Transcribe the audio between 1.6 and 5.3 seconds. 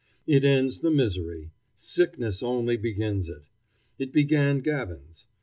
Sickness only begins it. It began Gavin's.